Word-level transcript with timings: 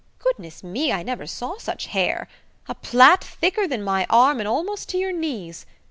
Goodness 0.17 0.63
me, 0.63 0.91
I 0.91 1.03
never 1.03 1.27
saw 1.27 1.59
such 1.59 1.85
hair! 1.85 2.27
A 2.67 2.73
plait 2.73 3.23
thicker 3.23 3.67
than 3.67 3.83
my 3.83 4.07
arm 4.09 4.39
and 4.39 4.47
almost 4.49 4.89
to 4.89 4.97
your 4.97 5.11
knees! 5.13 5.67